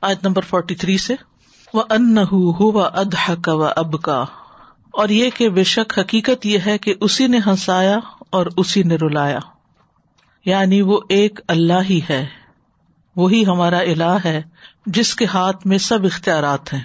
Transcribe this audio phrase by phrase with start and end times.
[0.00, 1.14] آیت number forty three سے۔
[1.74, 4.24] وہ ان ہوا ادہ کا و اب کا
[4.90, 7.98] اور یہ کہ بے شک حقیقت یہ ہے کہ اسی نے ہنسایا
[8.30, 9.38] اور اسی نے رلایا۔
[10.44, 12.26] یعنی وہ ایک اللہ ہی ہے۔
[13.16, 14.42] وہی ہمارا الہ ہے
[14.86, 16.82] جس کے ہاتھ میں سب اختیارات ہیں۔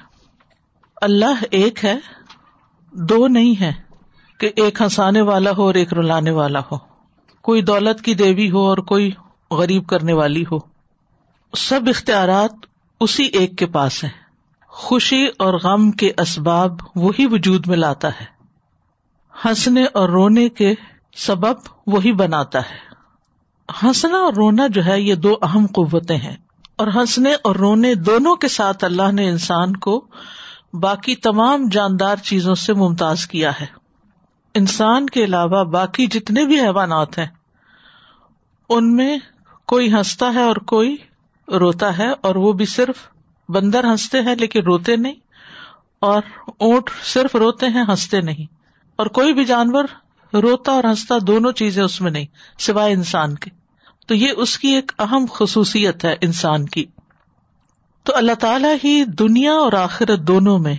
[1.01, 1.95] اللہ ایک ہے،
[2.91, 3.73] دو نہیں ہے
[4.37, 6.77] کہ ایک ہنسانے والا ہو اور ایک رلانے والا ہو۔
[7.41, 9.11] کوئی دولت کی دیوی ہو اور کوئی
[9.51, 10.57] غریب کرنے والی ہو۔
[11.57, 12.70] سب اختیارات
[13.01, 14.11] اسی ایک کے پاس ہیں۔
[14.67, 18.25] خوشی اور غم کے اسباب وہی وجود میں لاتا ہے۔
[19.45, 20.73] ہنسنے اور رونے کے
[21.15, 21.55] سبب
[21.87, 22.77] وہی بناتا ہے۔
[23.83, 26.37] ہنسنا اور رونا جو ہے، یہ دو اہم قوتیں ہیں۔
[26.75, 30.05] اور ہنسنے اور رونے دونوں کے ساتھ اللہ نے انسان کو
[30.73, 33.65] باقی تمام جاندار چیزوں سے ممتاز کیا ہے۔
[34.55, 37.27] انسان کے علاوہ باقی جتنے بھی حیوانات ہیں،
[38.69, 39.17] ان میں
[39.67, 40.95] کوئی ہنستا ہے اور کوئی
[41.51, 42.95] روتا ہے اور وہ بھی صرف
[43.49, 45.15] بندر ہنستے ہیں لیکن روتے نہیں
[45.99, 48.53] اور اونٹ صرف روتے ہیں، ہنستے نہیں۔
[48.95, 49.83] اور کوئی بھی جانور
[50.33, 52.25] روتا اور ہنستا دونوں چیزیں اس میں نہیں،
[52.59, 53.49] سوائے انسان کے۔
[54.07, 56.85] تو یہ اس کی ایک اہم خصوصیت ہے انسان کی۔
[58.03, 60.75] تو اللہ تعالیٰ ہی دنیا اور آخرت دونوں میں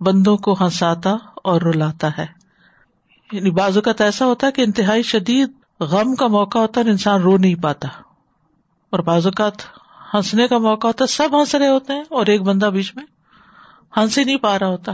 [0.00, 2.26] بندوں کو ہنساتا اور رلاتا ہے۔
[3.32, 5.50] یعنی بعض اوقات ایسا ہوتا ہے کہ انتہائی شدید
[5.80, 7.88] غم کا موقع ہوتا ہے انسان رو نہیں پاتا۔
[8.90, 9.77] اور بعض اوقات
[10.14, 13.04] ہنسنے کا موقع ہوتا ہے، سب ہنس رہے ہوتے ہیں اور ایک بندہ بیچ میں
[13.96, 14.92] ہنس ہی نہیں پا رہا ہوتا۔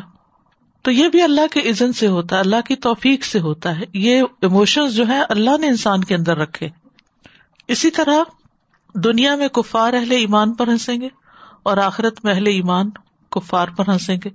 [0.82, 3.84] تو یہ بھی اللہ کے عزن سے ہوتا ہے، اللہ کی توفیق سے ہوتا ہے۔
[3.94, 6.68] یہ اموشنز جو ہے اللہ نے انسان کے اندر رکھے۔
[7.68, 8.22] اسی طرح
[8.94, 11.08] دنیا میں کفار اہل ایمان پر ہنسیں گے
[11.62, 12.90] اور آخرت میں اہل ایمان
[13.30, 14.30] کفار پر ہنسیں گے۔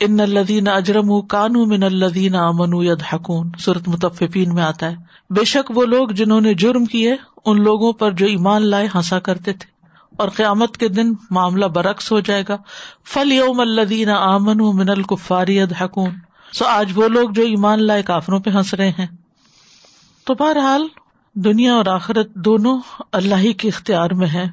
[0.00, 4.96] ان الدین اجرم کانو من الدین امن ید حکون صورت متفقین میں آتا ہے۔
[5.30, 9.18] بے شک وہ لوگ جنہوں نے جرم کیے، ان لوگوں پر جو ایمان لائے، ہنسا
[9.18, 9.73] کرتے تھے۔
[10.16, 12.56] اور قیامت کے دن معاملہ برعکس ہو جائے گا۔
[13.04, 16.10] فل یوم الدین امن من الکفاری حکون
[16.52, 19.06] سو آج وہ لوگ جو ایمان لائے کافروں پہ ہنس رہے ہیں۔
[20.26, 20.86] تو بہرحال
[21.34, 22.78] دنیا اور آخرت دونوں
[23.12, 24.44] اللہ ہی کے اختیار میں ہے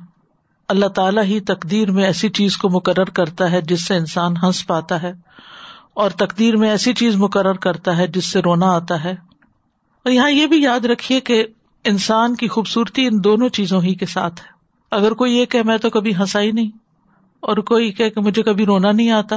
[0.67, 4.67] اللہ تعالیٰ ہی تقدیر میں ایسی چیز کو مقرر کرتا ہے جس سے انسان ہنس
[4.67, 5.13] پاتا ہے۔
[5.94, 9.11] اور تقدیر میں ایسی چیز مقرر کرتا ہے جس سے رونا آتا ہے۔
[10.03, 11.45] اور یہاں یہ بھی یاد رکھیے کہ
[11.83, 14.60] انسان کی خوبصورتی ان دونوں چیزوں ہی کے ساتھ ہے۔
[14.91, 16.72] اگر کوئی یہ کہ میں تو کبھی ہنسا ہی نہیں
[17.40, 19.35] اور کوئی کہ مجھے کبھی رونا نہیں آتا،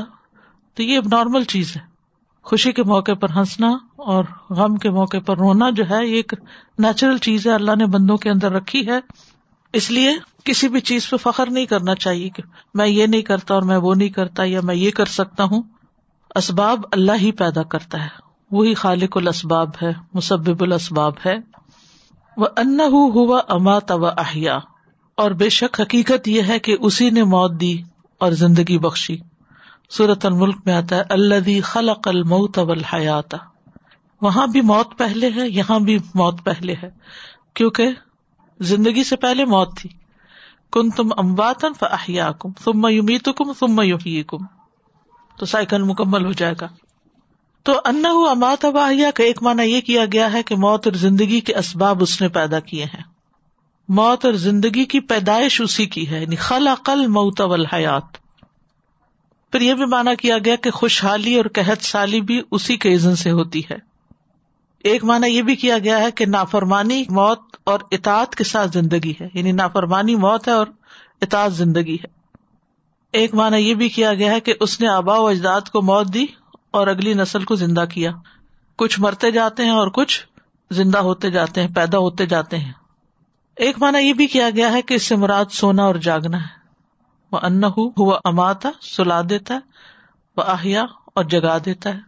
[0.75, 1.81] تو یہ نارمل چیز ہے۔
[2.42, 6.34] خوشی کے موقع پر ہنسنا اور غم کے موقع پر رونا جو ہے، یہ ایک
[6.78, 9.00] نیچرل چیز ہے، اللہ نے بندوں کے اندر رکھی ہے۔
[9.72, 10.12] اس لیے
[10.44, 12.43] کسی بھی چیز پہ فخر نہیں کرنا چاہیے کہ
[12.75, 15.62] میں یہ نہیں کرتا اور میں وہ نہیں کرتا یا میں یہ کر سکتا ہوں۔
[16.34, 18.09] اسباب اللہ ہی پیدا کرتا ہے۔
[18.50, 21.37] وہی خالق الاسباب ہے، مسبب الاسباب ہے۔
[22.37, 24.59] وہ ان ہوا اما و احیا
[25.16, 27.82] اور بے شک حقیقت یہ ہے کہ اسی نے موت دی
[28.19, 29.16] اور زندگی بخشی۔
[29.91, 32.58] سورت الملک میں آتا ہے اللہ خلق الموت
[32.94, 33.34] حیات
[34.22, 36.91] وہاں بھی موت پہلے ہے، یہاں بھی موت پہلے ہے۔
[37.54, 37.88] کیونکہ
[38.60, 39.91] زندگی سے پہلے موت تھی۔
[40.72, 43.82] کن تم امواتن فیا کم تم یومیت کم تم
[44.22, 44.38] کم
[45.38, 46.69] تو سائیکل مکمل ہو جائے گا۔
[47.62, 51.41] تو انا امات اباہیا کا ایک مانا یہ کیا گیا ہے کہ موت اور زندگی
[51.41, 53.13] کے اسباب اس نے پیدا کیے ہیں۔
[53.88, 57.40] موت اور زندگی کی پیدائش اسی کی ہے یعنی خلا قل موت
[57.72, 58.24] حیات
[59.52, 63.16] پھر یہ بھی مانا کیا گیا کہ خوشحالی اور قحط سالی بھی اسی کے عزن
[63.16, 63.76] سے ہوتی ہے۔
[64.84, 69.14] ایک مانا یہ بھی کیا گیا ہے کہ نافرمانی موت اور اطاعت کے ساتھ زندگی
[69.20, 70.66] ہے یعنی نافرمانی موت ہے اور
[71.22, 72.06] اطاعت زندگی ہے۔
[73.12, 76.14] ایک مانا یہ بھی کیا گیا ہے کہ اس نے آبا و اجداد کو موت
[76.14, 76.26] دی
[76.70, 78.12] اور اگلی نسل کو زندہ کیا۔
[78.76, 80.26] کچھ مرتے جاتے ہیں اور کچھ
[80.70, 82.72] زندہ ہوتے جاتے ہیں، پیدا ہوتے جاتے ہیں۔
[83.56, 86.65] ایک مانا یہ بھی کیا گیا ہے کہ اس سے مراد سونا اور جاگنا ہے۔
[87.32, 89.59] وہ ان ہوا اماتا سلا دیتا ہے
[90.37, 90.82] وہ آہیا
[91.15, 91.98] اور جگا دیتا ہے۔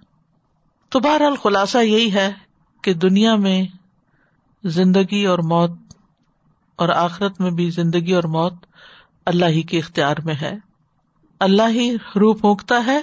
[0.88, 2.32] تو بہرحال خلاصہ یہی ہے
[2.82, 3.64] کہ دنیا میں
[4.64, 5.70] زندگی اور موت
[6.76, 8.54] اور آخرت میں بھی زندگی اور موت
[9.26, 10.56] اللہ ہی کے اختیار میں ہے۔
[11.40, 13.00] اللہ ہی روح پھونکتا ہے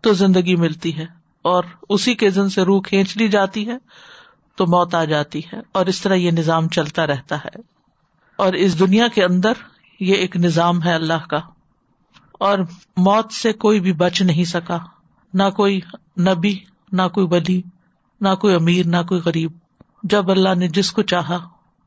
[0.00, 1.06] تو زندگی ملتی ہے
[1.42, 3.76] اور اسی کے زن سے روح کھینچ لی جاتی ہے
[4.56, 7.75] تو موت آ جاتی ہے اور اس طرح یہ نظام چلتا رہتا ہے۔
[8.38, 9.52] اور اس دنیا کے اندر
[10.00, 11.40] یہ ایک نظام ہے اللہ کا،
[12.40, 12.58] اور
[12.96, 14.78] موت سے کوئی بھی بچ نہیں سکا،
[15.34, 15.80] نہ کوئی
[16.20, 16.56] نبی،
[16.92, 17.60] نہ کوئی ولی،
[18.20, 19.52] نہ کوئی امیر، نہ کوئی غریب۔
[20.02, 21.38] جب اللہ نے جس کو چاہا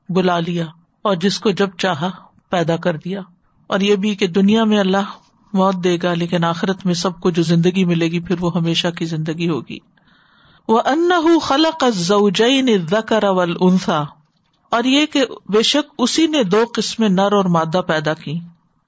[0.10, 0.66] بلا لیا،
[1.02, 2.10] اور جس کو جب چاہا
[2.50, 3.22] پیدا کر دیا۔
[3.68, 5.12] اور یہ بھی کہ دنیا میں اللہ
[5.54, 8.88] موت دے گا، لیکن آخرت میں سب کو جو زندگی ملے گی، پھر وہ ہمیشہ
[8.88, 9.78] کی زندگی ہوگی۔
[10.68, 11.12] وہ ان
[11.42, 13.24] خلق زوجین ذکر
[13.60, 14.04] انسا
[14.70, 18.40] اور یہ کہ بے شک اسی نے دو قسم نر اور مادہ پیدا کی،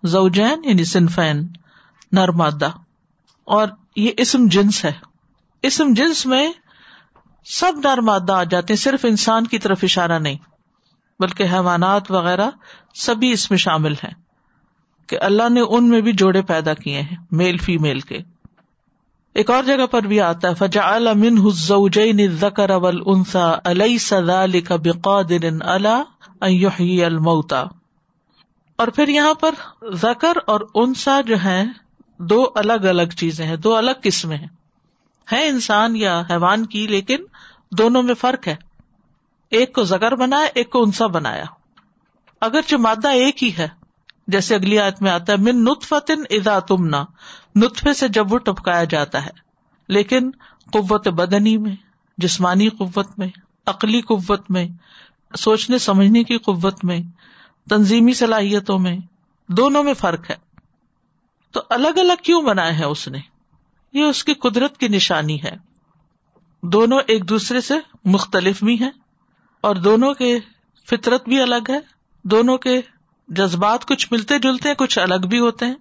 [0.04, 1.48] زوجین یعنی صنفین،
[2.12, 2.70] نر مادہ۔
[3.44, 4.92] اور یہ اسم جنس ہے۔
[5.64, 6.52] اسم جنس میں
[7.46, 10.38] سب نر مادہ آ جاتے ہیں، صرف انسان کی طرف اشارہ نہیں،
[11.20, 12.50] بلکہ حیوانات وغیرہ
[12.94, 14.14] سبھی اس میں شامل ہیں
[15.08, 18.20] کہ اللہ نے ان میں بھی جوڑے پیدا کیے ہیں، میل فی میل کے۔
[19.34, 24.46] ایک اور جگہ پر بھی آتا ہے فجا المن حزین ذکر اول انسا علیہ سدا
[24.46, 26.04] لکھ بقادر اللہ
[26.42, 27.64] المتا
[28.76, 29.52] اور پھر یہاں پر
[29.94, 31.64] زکر اور انسا جو ہے
[32.18, 34.48] دو الگ الگ چیزیں ہیں، دو الگ قسمیں ہیں۔
[35.32, 37.18] ہے انسان یا حیوان کی، لیکن
[37.72, 38.56] دونوں میں فرق ہے۔
[39.50, 41.44] ایک کو زکر بنایا، ایک کو انسا بنایا۔
[42.42, 43.68] اگرچہ مادہ ایک ہی ہے
[44.28, 47.06] جیسے اگلی آیت میں آتا ہے، من نطفتن ادا تمنا۔
[47.56, 49.32] نطفے سے جب وہ ٹپکایا جاتا ہے،
[49.88, 50.32] لیکن
[50.74, 51.76] قوت بدنی میں،
[52.18, 53.28] جسمانی قوت میں،
[53.66, 54.68] عقلی قوت میں،
[55.38, 57.02] سوچنے سمجھنے کی قوت میں،
[57.70, 58.98] تنظیمی صلاحیتوں میں،
[59.48, 60.36] دونوں میں فرق ہے۔
[61.52, 63.20] تو الگ الگ کیوں بنائے ہیں اس نے؟
[63.94, 65.56] یہ اس کی قدرت کی نشانی ہے۔
[66.64, 67.74] دونوں ایک دوسرے سے
[68.06, 68.92] مختلف بھی ہیں
[69.62, 70.40] اور دونوں کے
[70.90, 71.80] فطرت بھی الگ ہے،
[72.24, 72.82] دونوں کے
[73.36, 75.76] جذبات کچھ ملتے جلتے ہیں، کچھ الگ بھی ہوتے ہیں۔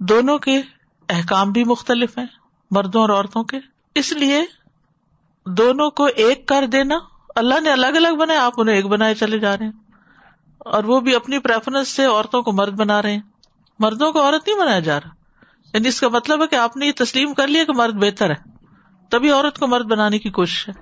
[0.00, 0.62] دونوں کے
[1.08, 2.26] احکام بھی مختلف ہیں،
[2.70, 3.58] مردوں اور عورتوں کے۔
[3.94, 4.42] اس لیے
[5.46, 6.98] دونوں کو ایک کر دینا،
[7.34, 9.72] اللہ نے الگ الگ بنائے، آپ انہیں ایک بنائے چلے جا رہے ہیں۔
[10.58, 13.20] اور وہ بھی اپنی پریفرنس سے عورتوں کو مرد بنا رہے ہیں۔
[13.78, 15.10] مردوں کو عورت نہیں بنایا جا رہا۔
[15.74, 18.30] یعنی اس کا مطلب ہے کہ آپ نے یہ تسلیم کر لیا کہ مرد بہتر
[18.30, 18.50] ہے۔
[19.10, 20.72] تبھی عورت کو مرد بنانے کی کوشش ہے۔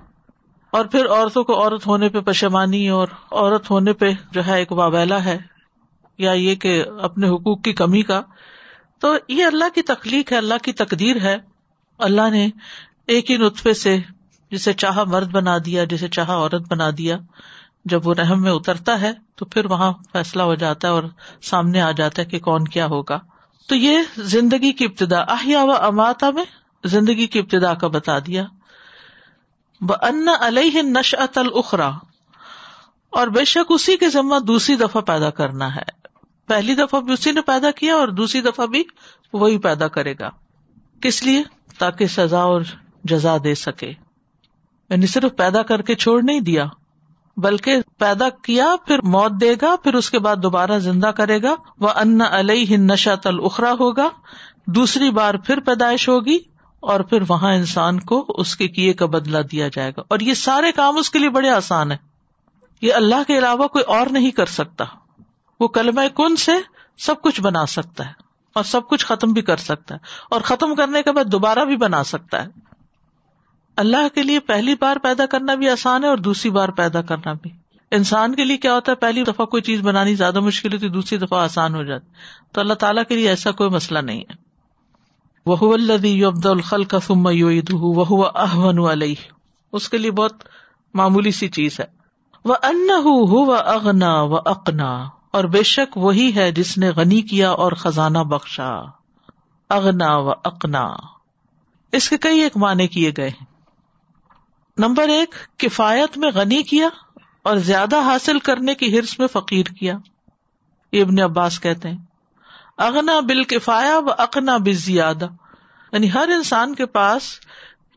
[0.71, 4.71] اور پھر عورتوں کو عورت ہونے پہ پشمانی اور عورت ہونے پہ جو ہے ایک
[4.71, 5.51] وابیلا ہے۔
[6.21, 8.21] یا یہ کہ اپنے حقوق کی کمی کا،
[8.99, 11.37] تو یہ اللہ کی تخلیق ہے، اللہ کی تقدیر ہے۔
[11.97, 12.49] اللہ نے
[13.07, 13.97] ایک ہی نطفے سے
[14.51, 17.17] جسے چاہا مرد بنا دیا، جسے چاہا عورت بنا دیا۔
[17.85, 21.03] جب وہ رحم میں اترتا ہے، تو پھر وہاں فیصلہ ہو جاتا ہے اور
[21.41, 23.19] سامنے آ جاتا ہے کہ کون کیا ہوگا۔
[23.67, 26.45] تو یہ زندگی کی ابتدا، احیا و اماتا میں
[26.83, 28.43] زندگی کی ابتدا کا بتا دیا۔
[30.01, 31.89] ان علیہ نش الخرا
[33.09, 36.00] اور بے شک اسی کے ذمہ دوسری دفعہ پیدا کرنا ہے۔
[36.51, 38.83] پہلی دفعہ بھی اسی نے پیدا کیا اور دوسری دفعہ بھی
[39.33, 40.29] وہی پیدا کرے گا۔
[41.01, 41.43] کس لیے؟
[41.79, 42.61] تاکہ سزا اور
[43.03, 43.93] جزا دے سکے۔
[44.89, 46.65] یعنی صرف پیدا کر کے چھوڑ نہیں دیا،
[47.37, 51.55] بلکہ پیدا کیا، پھر موت دے گا، پھر اس کے بعد دوبارہ زندہ کرے گا۔
[51.79, 54.09] وہ ان علیہ نشا تل اخرا ہوگا۔
[54.67, 56.37] دوسری بار پھر پیدائش ہوگی
[56.79, 60.33] اور پھر وہاں انسان کو اس کے کیے کا بدلا دیا جائے گا۔ اور یہ
[60.33, 61.97] سارے کام اس کے لیے بڑے آسان ہے
[62.81, 64.85] یہ اللہ کے علاوہ کوئی اور نہیں کر سکتا۔
[65.61, 66.51] وہ کلمہ کن سے
[66.97, 68.13] سب کچھ بنا سکتا ہے
[68.55, 69.99] اور سب کچھ ختم بھی کر سکتا ہے
[70.31, 72.47] اور ختم کرنے کے بعد دوبارہ بھی بنا سکتا ہے۔
[73.77, 77.33] اللہ کے لیے پہلی بار پیدا کرنا بھی آسان ہے اور دوسری بار پیدا کرنا
[77.33, 77.51] بھی۔
[77.91, 81.17] انسان کے لیے کیا ہوتا ہے؟ پہلی دفعہ کوئی چیز بنانی زیادہ مشکل ہوتی دوسری
[81.17, 82.07] دفعہ آسان ہو جاتی
[82.51, 84.33] تو اللہ تعالیٰ کے لیے ایسا کوئی مسئلہ نہیں ہے۔
[85.45, 87.29] وہ الدی عبد الخل کا فم
[87.79, 89.15] وہ احمن علیہ
[89.71, 90.33] اس کے لیے بہت
[90.93, 91.85] معمولی سی چیز ہے۔
[92.45, 92.87] وہ ان
[93.65, 98.71] اغنا و اقنا اور بے شک وہی ہے جس نے غنی کیا اور خزانہ بخشا۔
[99.69, 100.95] اغنا و اقنا۔
[101.91, 103.45] اس کے کئی ایک معنی کیے گئے ہیں۔
[104.77, 106.89] نمبر ایک، کفایت میں غنی کیا
[107.43, 109.97] اور زیادہ حاصل کرنے کی ہرس میں فقیر کیا۔
[110.91, 111.97] یہ ابن عباس کہتے ہیں۔
[112.77, 115.27] اغنا بال کفایا و اقنا بل زیادہ
[115.91, 117.23] یعنی ہر انسان کے پاس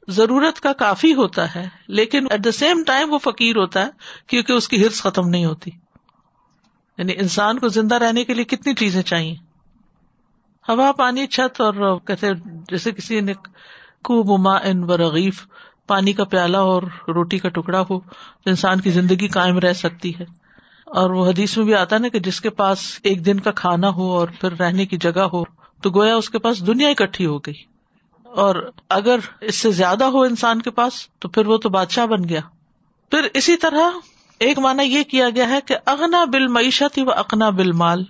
[0.09, 3.91] ضرورت کا کافی ہوتا ہے، لیکن ایٹ دا سیم ٹائم وہ فقیر ہوتا ہے
[4.27, 5.71] کیونکہ اس کی ہرس ختم نہیں ہوتی۔
[6.99, 9.35] یعنی انسان کو زندہ رہنے کے لیے کتنی چیزیں چاہیے؟
[10.69, 12.35] ہوا، پانی، چھت اور کہتے
[12.71, 13.33] جیسے کسی نے
[14.03, 15.47] کو مما ان رغیف،
[15.87, 20.19] پانی کا پیالہ اور روٹی کا ٹکڑا ہو تو انسان کی زندگی قائم رہ سکتی
[20.19, 20.25] ہے۔
[20.85, 23.89] اور وہ حدیث میں بھی آتا نا کہ جس کے پاس ایک دن کا کھانا
[23.89, 25.45] ہو اور پھر رہنے کی جگہ ہو
[25.83, 27.55] تو گویا اس کے پاس دنیا اکٹھی ہو گئی۔
[28.25, 32.29] اور اگر اس سے زیادہ ہو انسان کے پاس تو پھر وہ تو بادشاہ بن
[32.29, 32.41] گیا۔
[33.11, 33.91] پھر اسی طرح
[34.39, 38.05] ایک مانا یہ کیا گیا ہے کہ اغنا بل معیشت و اقنا بل مال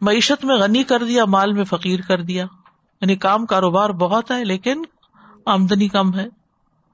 [0.00, 2.46] معیشت میں غنی کر دیا، مال میں فقیر کر دیا۔
[3.00, 4.82] یعنی کام کاروبار بہت ہے لیکن
[5.46, 6.26] آمدنی کم ہے۔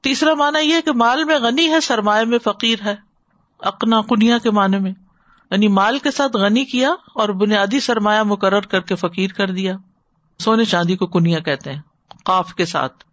[0.03, 2.95] تیسرا مانا یہ کہ مال میں غنی ہے، سرمایہ میں فقیر ہے۔
[3.59, 4.93] اقنا، کنیا کے معنی میں۔
[5.51, 9.77] یعنی مال کے ساتھ غنی کیا اور بنیادی سرمایہ مقرر کر کے فقیر کر دیا۔
[10.39, 11.81] سونے چاندی کو کنیا کہتے ہیں،
[12.25, 13.05] قاف کے ساتھ۔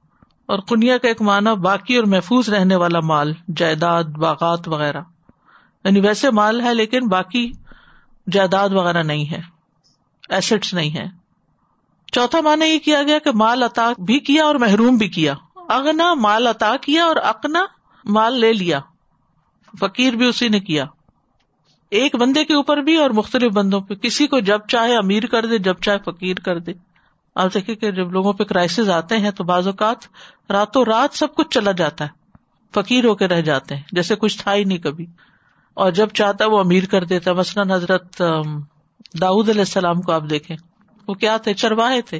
[0.46, 5.02] اور کنیا کا ایک معنی باقی اور محفوظ رہنے والا مال، جائیداد، باغات وغیرہ۔
[5.86, 7.52] یعنی ویسے مال ہے لیکن باقی
[8.28, 9.42] جائیداد وغیرہ نہیں ہے.
[10.30, 11.06] ایسٹس نہیں ہے
[12.14, 15.34] چوتھا معنی یہ کیا گیا کہ مال عطا بھی کیا اور محروم بھی کیا.
[15.70, 17.64] اگنا مال عطا کیا اور اقنا
[18.06, 18.80] مال لے لیا.
[19.74, 20.86] فقیر بھی اسی نے کیا.
[21.92, 23.96] ایک بندے کے اوپر بھی اور مختلف بندوں پہ.
[23.96, 26.74] کسی کو جب چاہے امیر کر دے، جب چاہے فقیر کر دے.
[27.36, 30.06] آپ دیکھیں کہ جب لوگوں پہ کرائسز آتے ہیں تو بعض اوقات
[30.52, 32.10] راتوں رات سب کچھ چلا جاتا ہے.
[32.74, 35.06] فقیر ہو کے رہ جاتے ہیں، جیسے کچھ تھا ہی نہیں کبھی.
[35.80, 38.22] اور جب چاہتا وہ امیر کر دیتا۔ مثلاً حضرت
[39.22, 40.58] داود علیہ السلام کو آپ دیکھیں۔
[41.08, 42.20] وہ کیا تھے؟ چرواہے تھے۔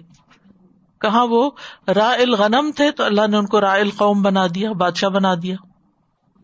[1.02, 1.52] کہاں وہ؟
[1.88, 5.56] را الغنم تھے تو اللہ نے ان کو را القوم بنا دیا، بادشاہ بنا دیا۔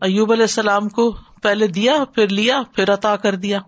[0.00, 3.58] ایوب علیہ السلام کو پہلے دیا، پھر لیا، پھر عطا کر دیا۔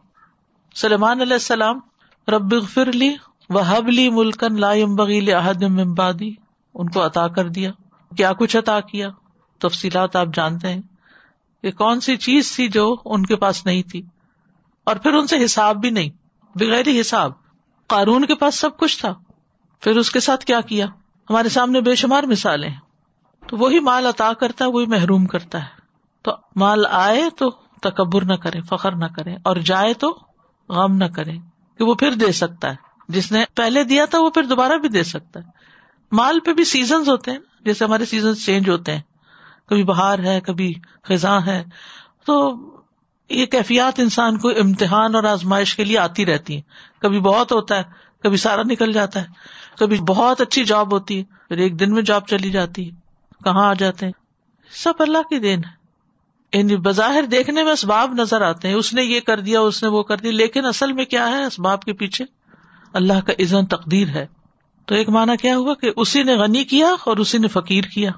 [0.75, 1.81] سلیمان علیہ السلام،
[2.29, 3.15] رب فر لی
[3.51, 6.35] وہ لی ملکن لا بغیل احد ممبادی
[6.75, 7.71] ان کو عطا کر دیا۔
[8.17, 9.09] کیا کچھ عطا کیا؟
[9.59, 10.83] تفصیلات آپ جانتے ہیں۔
[11.63, 14.03] کہ کون سی چیز تھی جو ان کے پاس نہیں تھی
[14.85, 16.11] اور پھر ان سے حساب بھی نہیں،
[16.55, 17.33] بغیر حساب۔
[17.87, 19.15] قارون کے پاس سب کچھ تھا۔
[19.81, 20.87] پھر اس کے ساتھ کیا کیا؟
[21.31, 22.71] ہمارے سامنے بے شمار مثالیں
[23.49, 25.69] تو وہی مال عطا کرتا ہے، وہی محروم کرتا ہے۔
[26.23, 27.51] تو مال آئے تو
[27.83, 30.19] تکبر نہ کرے، فخر نہ کرے، اور جائے تو
[30.69, 31.33] غم نہ کرے
[31.79, 32.77] کہ وہ پھر دے سکتا ہے۔
[33.09, 35.45] جس نے پہلے دیا تھا، وہ پھر دوبارہ بھی دے سکتا ہے۔
[36.13, 39.03] مال پہ بھی سیزن ہوتے ہیں، جیسے ہمارے سیزن چینج ہوتے ہیں۔
[39.69, 41.65] کبھی بہار ہے، کبھی خزاں ہے۔
[42.27, 42.55] تو
[43.31, 46.63] یہ کیفیات انسان کو امتحان اور آزمائش کے لیے آتی رہتی ہیں۔
[47.01, 47.83] کبھی بہت ہوتا ہے،
[48.23, 49.27] کبھی سارا نکل جاتا ہے۔
[49.79, 52.91] کبھی بہت اچھی جاب ہوتی ہے، پھر ایک دن میں جاب چلی جاتی ہے۔
[53.45, 54.13] کہاں آ جاتے ہیں؟
[54.71, 55.79] سب اللہ کی دین ہے
[56.59, 59.89] یعنی بظاہر دیکھنے میں اسباب نظر آتے ہیں۔ اس نے یہ کر دیا، اس نے
[59.89, 62.25] وہ کر دیا لیکن اصل میں کیا ہے اسباب کے پیچھے؟
[62.93, 64.27] اللہ کا عزن تقدیر ہے۔
[64.87, 68.11] تو ایک مانا کیا ہوا کہ اسی نے غنی کیا اور اسی نے فقیر کیا۔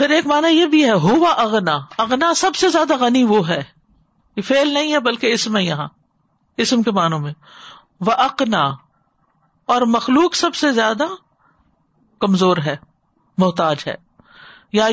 [0.00, 3.62] پھر ایک مانا یہ بھی ہے، ہوا اگنا اگنا سب سے زیادہ غنی وہ ہے۔
[4.36, 5.88] یہ فیل نہیں ہے بلکہ اس میں یہاں
[6.56, 7.32] اسم کے معنوں میں۔
[8.00, 8.62] وہ اقنا۔
[9.66, 11.04] اور مخلوق سب سے زیادہ
[12.20, 12.76] کمزور ہے،
[13.38, 13.94] محتاج ہے۔
[14.72, 14.88] یا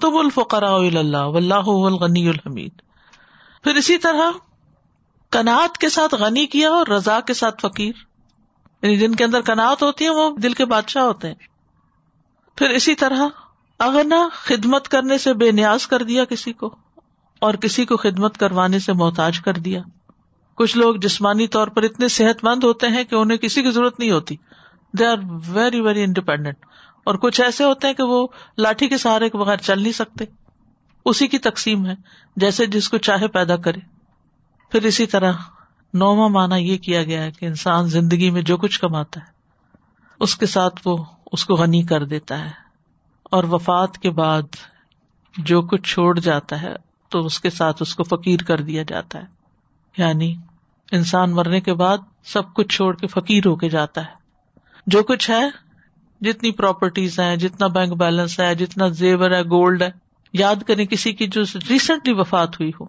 [0.00, 1.62] تم الفقرا اللہ
[1.96, 2.72] غنی الحمید۔
[3.64, 4.30] پھر اسی طرح
[5.30, 7.92] کنات کے ساتھ غنی کیا اور رضا کے ساتھ فقیر۔
[8.82, 11.34] یعنی جن کے اندر کنات ہوتی ہے، وہ دل کے بادشاہ ہوتے ہیں۔
[12.56, 13.28] پھر اسی طرح
[13.82, 16.76] اغنا خدمت کرنے سے بے نیاز کر دیا کسی کو
[17.40, 19.82] اور کسی کو خدمت کروانے سے محتاج کر دیا۔
[20.54, 24.00] کچھ لوگ جسمانی طور پر اتنے صحت مند ہوتے ہیں کہ انہیں کسی کی ضرورت
[24.00, 24.36] نہیں ہوتی۔
[24.98, 25.16] They are
[25.48, 26.56] very very independent
[27.04, 28.26] اور کچھ ایسے ہوتے ہیں کہ وہ
[28.58, 30.24] لاٹھی کے سہارے کے بغیر چل نہیں سکتے۔
[31.04, 31.94] اسی کی تقسیم ہے۔
[32.36, 33.80] جیسے جس کو چاہے پیدا کرے۔
[34.70, 35.32] پھر اسی طرح
[35.94, 39.26] نواں مانا یہ کیا گیا ہے کہ انسان زندگی میں جو کچھ کماتا ہے،
[40.20, 42.61] اس کے ساتھ وہ اس کو غنی کر دیتا ہے۔
[43.32, 44.42] اور وفات کے بعد
[45.38, 46.74] جو کچھ چھوڑ جاتا ہے
[47.08, 49.24] تو اس کے ساتھ اس کو فقیر کر دیا جاتا ہے۔
[49.98, 50.36] یعنی
[50.92, 54.12] انسان مرنے کے بعد سب کچھ چھوڑ کے فقیر ہو کے جاتا ہے۔
[54.86, 55.48] جو کچھ ہے،
[56.20, 59.90] جتنی پراپرٹیز ہیں، جتنا بینک بیلنس ہے، جتنا زیور ہے گولڈ ہے۔
[60.32, 62.84] یاد کریں کسی کی جو ریسنٹلی وفات ہوئی ہو۔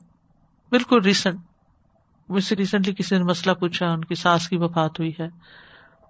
[0.71, 1.39] بالکل ریسنٹ
[2.29, 5.27] مجھ سے ریسنٹلی کسی نے مسئلہ پوچھا، ان کی ساس کی وفات ہوئی ہے۔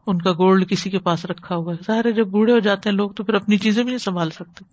[0.08, 2.98] ان کا گولڈ کسی کے پاس رکھا ہوا ہے۔ ظاہر جب بوڑھے ہو جاتے ہیں
[2.98, 4.66] لوگ تو پھر اپنی چیزیں بھی نہیں سنبھال سکتے۔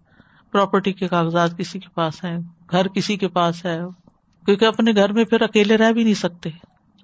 [0.53, 2.39] پراپرٹی کے کاغذات کسی کے پاس ہیں،
[2.71, 3.81] گھر کسی کے پاس ہے۔
[4.47, 6.51] کیونکہ اپنے گھر میں پھر اکیلے رہ بھی نہیں سکتے۔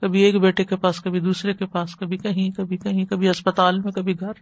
[0.00, 3.80] کبھی ایک بیٹے کے پاس، کبھی دوسرے کے پاس، کبھی کہیں کبھی کہیں، کبھی اسپتال
[3.80, 4.32] میں، کبھی گھر۔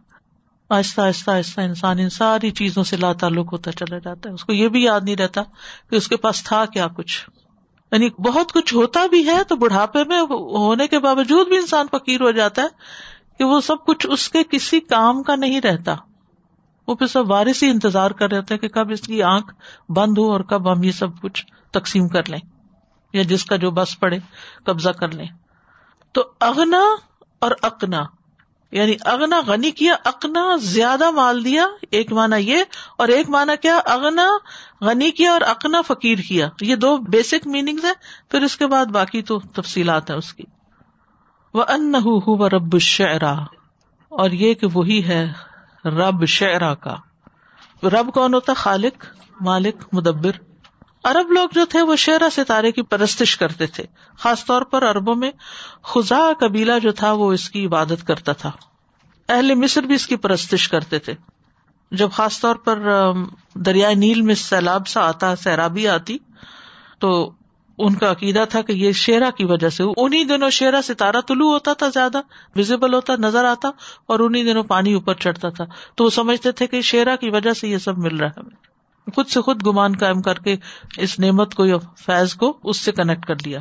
[0.68, 4.44] آہستہ آہستہ آہستہ انسان ان ساری چیزوں سے لا تعلق ہوتا چلا جاتا ہے۔ اس
[4.44, 5.42] کو یہ بھی یاد نہیں رہتا
[5.90, 7.30] کہ اس کے پاس تھا کیا کچھ۔
[7.92, 12.20] یعنی بہت کچھ ہوتا بھی ہے تو بڑھاپے میں ہونے کے باوجود بھی انسان فقیر
[12.20, 12.66] ہو جاتا ہے۔
[13.38, 15.94] کہ وہ سب کچھ اس کے کسی کام کا نہیں رہتا۔
[16.88, 19.54] وہ پھر سب وارث ہی انتظار کر رہے ہوتے کہ کب اس کی آنکھ
[19.88, 22.40] بند ہو اور کب ہم یہ سب کچھ تقسیم کر لیں
[23.12, 24.18] یا جس کا جو بس پڑے
[24.64, 25.26] قبضہ کر لیں۔
[26.12, 26.82] تو اگنا
[27.38, 28.02] اور اکنا
[28.72, 32.58] یعنی اگنا غنی کیا اکنا زیادہ مال دیا، ایک مانا یہ،
[32.98, 34.30] اور ایک مانا کیا اگنا
[34.80, 37.92] غنی کیا اور اکنا فقیر کیا۔ یہ دو بیسک میننگ ہے
[38.28, 40.44] پھر اس کے بعد باقی تو تفصیلات ہیں اس کی۔
[41.54, 41.94] وہ ان
[42.52, 43.32] رب شعرا
[44.08, 45.32] اور یہ کہ وہی ہے
[45.84, 46.94] رب شعرا کا۔
[47.82, 49.06] رب کون ہوتا خالق،
[49.40, 50.30] مالک، مدبر۔
[51.04, 53.84] ارب لوگ جو تھے وہ شعرا ستارے کی پرستش کرتے تھے،
[54.18, 55.30] خاص طور پر اربوں میں
[55.82, 58.50] خزا قبیلہ جو تھا وہ اس کی عبادت کرتا تھا۔
[59.28, 61.14] اہل مصر بھی اس کی پرستش کرتے تھے۔
[61.90, 62.82] جب خاص طور پر
[63.54, 66.18] دریائے نیل میں سیلاب سا آتا، سیرابی آتی،
[66.98, 67.32] تو
[67.78, 71.52] ان کا عقیدہ تھا کہ یہ شیرا کی وجہ سے انہیں دنوں شیرا ستارہ طلوع
[71.52, 72.20] ہوتا تھا زیادہ
[72.56, 73.70] ویزیبل ہوتا، نظر آتا،
[74.06, 75.64] اور انہیں دنوں پانی اوپر چڑھتا تھا۔
[75.94, 78.40] تو وہ سمجھتے تھے کہ شیرا کی وجہ سے یہ سب مل رہا ہے۔
[79.14, 80.56] خود سے خود گمان قائم کر کے
[80.96, 81.76] اس نعمت کو یا
[82.06, 83.58] فیض کو اس سے کنیکٹ کر لیا۔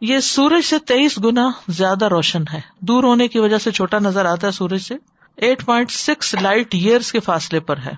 [0.00, 4.24] یہ سورج سے تیئیس گنا زیادہ روشن ہے۔ دور ہونے کی وجہ سے چھوٹا نظر
[4.24, 4.94] آتا ہے سورج سے۔
[5.36, 7.92] Eight point six light years کے فاصلے پر ہے۔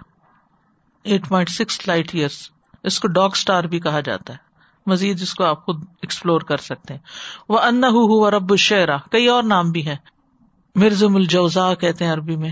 [1.05, 2.51] Eight point six light years
[2.85, 4.52] اس کو ڈاگ اسٹار بھی کہا جاتا ہے۔
[4.87, 7.01] مزید اس کو آپ خود ایکسپلور کر سکتے ہیں۔
[7.49, 7.85] وہ ان
[8.35, 9.97] رب الشعرا کئی اور نام بھی ہیں۔
[10.75, 12.51] مرزم الجوزا کہتے ہیں عربی میں۔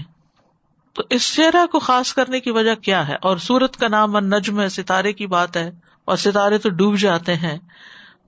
[0.92, 4.60] تو اس چہرہ کو خاص کرنے کی وجہ کیا ہے؟ اور سورت کا نام نجم
[4.60, 5.70] ہے ستارے کی بات ہے
[6.04, 7.58] اور ستارے تو ڈوب جاتے ہیں،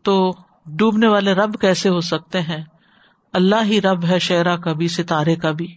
[0.02, 0.32] تو
[0.66, 2.64] ڈوبنے والے رب کیسے ہو سکتے ہیں؟
[3.32, 5.76] اللہ ہی رب ہے شعرا کا بھی، ستارے کا بھی۔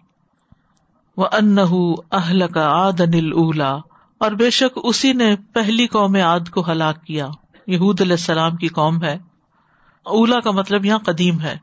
[1.17, 1.57] وہ ان
[2.11, 3.75] اہل کا آد انل اولا
[4.17, 7.27] اور بے شک اسی نے پہلی قوم آد کو ہلاک کیا۔
[7.67, 9.17] یہود علیہ السلام کی قوم ہے۔
[10.03, 11.57] اولا کا مطلب یہاں قدیم ہے۔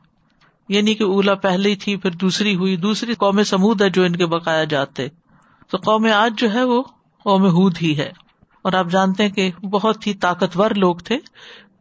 [0.69, 4.15] یعنی کہ اولا پہلے ہی تھی، پھر دوسری ہوئی۔ دوسری قوم سمود ہے جو ان
[4.15, 5.07] کے بقایا جاتے۔
[5.69, 6.83] تو قوم آج جو ہے وہ
[7.23, 8.11] قوم ہود ہی ہے۔
[8.61, 11.17] اور آپ جانتے ہیں کہ بہت ہی طاقتور لوگ تھے،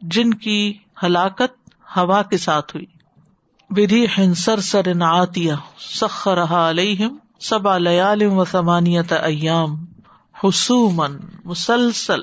[0.01, 2.87] جن کی ہلاکت ہوا کے ساتھ ہوئی۔
[3.71, 9.85] بدھی ہنسر سر نعتیا سخر علیہم سبا لیالم و سمانیت ایام
[10.45, 12.23] حسومن مسلسل۔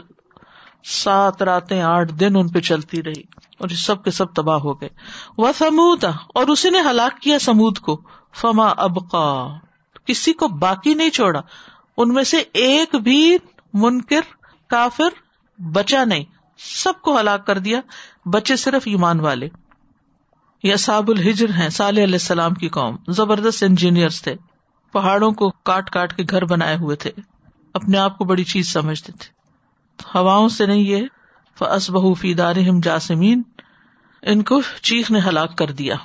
[0.84, 3.22] سات راتیں آٹھ دن ان پہ چلتی رہی
[3.60, 4.90] اور سب کے سب تباہ ہو گئے۔
[5.38, 8.02] وہ سمود اور اسی نے ہلاک کیا سمود کو۔
[8.36, 9.58] فما ابقا،
[10.06, 11.42] کسی کو باقی نہیں چھوڑا۔
[11.98, 13.38] ان میں سے ایک بھی
[13.74, 14.20] منکر،
[14.68, 15.10] کافر
[15.62, 16.24] بچا نہیں۔
[16.58, 17.82] سب کو ہلاک کر دیا،
[18.26, 19.50] بچے صرف ایمان والے۔
[20.64, 24.36] یہ ساب الحجر ہیں، صالح علیہ السلام کی قوم۔ زبردست انجینئر تھے۔
[24.94, 27.12] پہاڑوں کو کاٹ کاٹ کے گھر بنائے ہوئے تھے۔
[27.74, 29.39] اپنے آپ کو بڑی چیز سمجھتے تھے۔
[30.16, 31.06] ہواؤں سے نہیں یہ
[31.60, 32.54] فس بہ فی دار
[32.84, 33.42] جاسمین
[34.22, 35.96] ان کو چیخ نے ہلاک کر دیا۔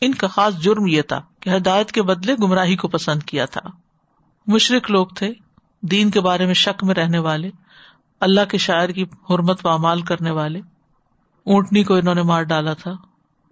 [0.00, 3.60] ان کا خاص جرم یہ تھا کہ ہدایت کے بدلے گمراہی کو پسند کیا تھا۔
[4.46, 5.32] مشرق لوگ تھے،
[5.82, 7.50] دین کے بارے میں شک میں رہنے والے،
[8.20, 10.58] اللہ کے شاعر کی حرمت و امال کرنے والے۔
[11.44, 12.92] اونٹنی کو انہوں نے مار ڈالا تھا،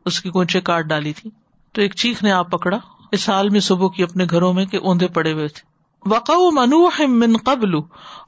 [0.05, 1.31] اس کی کونچے کاٹ ڈالی تھی۔
[1.73, 2.79] تو ایک چیخ نے آپ پکڑا،
[3.13, 5.74] اس حال میں صبح کی اپنے گھروں میں کہ اوندے پڑے ہوئے تھے۔
[6.07, 7.75] وقع منوح من قبل،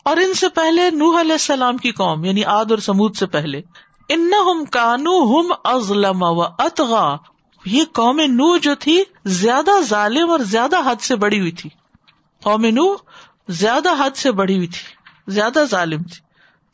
[0.04, 3.60] اور ان سے پہلے نوح علیہ السلام کی قوم یعنی آد اور سمود سے پہلے۔
[4.08, 4.30] ان
[4.70, 7.06] کانو ہم ازلم و اطغا،
[7.64, 9.02] یہ قوم نو جو تھی،
[9.34, 11.70] زیادہ ظالم اور زیادہ حد سے بڑی ہوئی تھی۔
[12.42, 12.86] قوم نو
[13.54, 16.20] زیادہ حد سے بڑی ہوئی تھی، زیادہ ظالم تھی،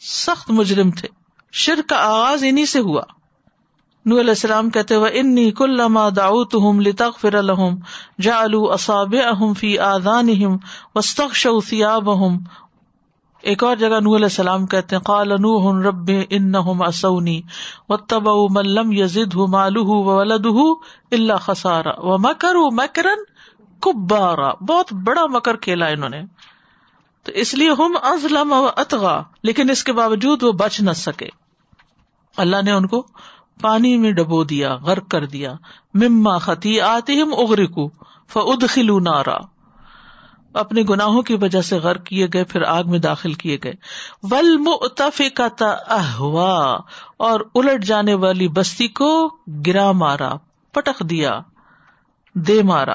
[0.01, 1.09] سخت مجرم تھے
[1.53, 3.03] شر کا آغاز انہیں سے ہوا۔
[4.07, 7.75] نو علیہ السلام کہتے وہ انی کلما داؤت ہوں لتاخ فر الحم
[8.21, 10.29] جا اصاب اہم فی آدان
[10.95, 11.83] وسطی
[13.43, 17.41] ایک اور جگہ نور علیہ السلام کہتے ہیں، قال نوح رب انہم اسونی
[17.89, 20.59] واتبعوا من لم يزد مالہ وولدہ
[21.11, 23.15] الا خسارا ومکروا مکرا
[23.81, 24.51] کبارا.
[24.61, 26.23] بہت بڑا مکر کھیلا انہوں نے۔
[27.25, 31.29] تو اس لیے ہم ازلم و اتغا لیکن اس کے باوجود وہ بچ نہ سکے۔
[32.37, 33.07] اللہ نے ان کو
[33.61, 35.53] پانی میں ڈبو دیا، غرق کر دیا۔
[35.95, 37.89] مما خطی آتی ہم اغرکو
[38.29, 39.37] فد خلو نارا۔
[40.55, 43.73] اپنے گناہوں کی وجہ سے غرق کیے گئے، پھر آگ میں داخل کیے گئے۔
[44.23, 46.79] ول متفقہ احوا
[47.17, 49.29] اور الٹ جانے والی بستی کو
[49.67, 50.35] گرا مارا
[50.73, 51.31] پٹک دیا،
[52.35, 52.95] دے مارا۔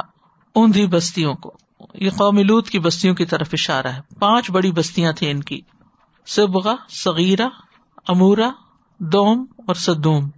[0.54, 1.54] اوندھی بستیوں کو۔
[1.94, 5.62] یہ قومی لوت کی بستیوں کی طرف اشارہ ہے۔ پانچ بڑی بستیاں تھیں ان کی۔
[6.26, 7.48] سبغا سغیرہ
[8.08, 8.50] امورا
[9.00, 10.30] دوم اور سدوم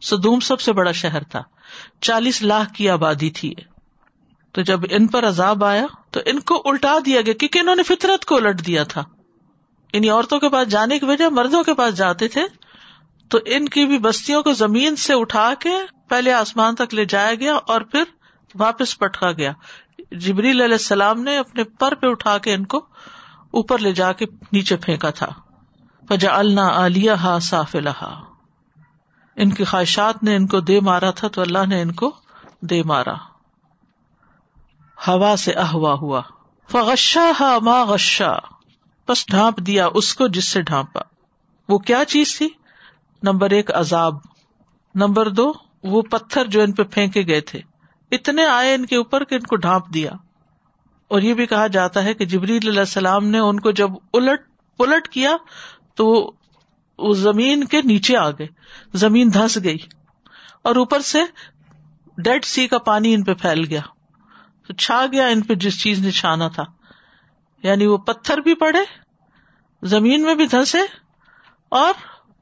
[0.00, 1.42] سدوم سب سے بڑا شہر تھا۔
[2.00, 3.54] چالیس لاکھ کی آبادی تھی
[4.52, 7.82] تو جب ان پر عذاب آیا تو ان کو الٹا دیا گیا کیونکہ انہوں نے
[7.82, 9.04] فطرت کو الٹ دیا تھا۔
[9.92, 12.42] انہیں عورتوں کے پاس جانے کی وجہ مردوں کے پاس جاتے تھے۔
[13.28, 15.70] تو ان کی بھی بستیوں کو زمین سے اٹھا کے
[16.08, 18.02] پہلے آسمان تک لے جایا گیا اور پھر
[18.54, 19.52] واپس پٹکا گیا۔
[20.12, 22.78] جبریل علیہ السلام نے اپنے پر پہ اٹھا کے ان کو
[23.50, 25.26] اوپر لے جا کے نیچے پھینکا تھا۔
[26.08, 28.35] فجا النا علیہ ہا صاف لہا
[29.36, 32.12] ان کی خواہشات نے ان کو دے مارا تھا تو اللہ نے ان کو
[32.60, 33.14] دے مارا۔
[35.08, 36.22] ہوا سے احوا ہوا۔
[36.70, 38.32] فغشا ہا ما غشا۔
[39.08, 41.00] بس ڈھانپ دیا اس کو جس سے ڈھانپا۔
[41.68, 42.48] وہ کیا چیز تھی؟
[43.22, 44.14] نمبر ایک، عذاب۔
[44.94, 45.52] نمبر دو،
[45.84, 47.60] وہ پتھر جو ان پہ پھینکے گئے تھے۔
[48.10, 50.10] اتنے آئے ان کے اوپر کہ ان کو ڈھانپ دیا۔
[51.08, 54.40] اور یہ بھی کہا جاتا ہے کہ جبریل علیہ السلام نے ان کو جب الٹ
[54.76, 55.36] پلٹ کیا
[55.94, 56.32] تو
[57.16, 58.46] زمین کے نیچے آ گئے۔
[58.94, 59.76] زمین دھس گئی۔
[60.62, 61.18] اور اوپر سے
[62.18, 63.80] ڈیڈ سی کا پانی ان پہ پھیل گیا۔
[64.66, 66.64] تو چھا گیا ان پہ جس چیز نے چھانا تھا۔
[67.62, 68.78] یعنی وہ پتھر بھی پڑے،
[69.82, 70.78] زمین میں بھی دھسے
[71.68, 71.92] اور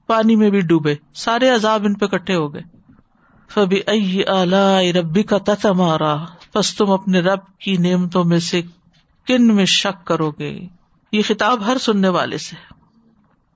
[0.07, 2.63] پانی میں بھی ڈوبے۔ سارے عذاب ان پہ کٹھے ہو گئے۔
[3.51, 6.17] فبی ائی ربی کا تت مارا
[6.55, 8.63] بس تم اپنے رب کی نعمتوں میں سے
[9.27, 10.69] کن میں شک کرو گے؟
[11.13, 12.74] یہ خطاب ہر سننے والے سے۔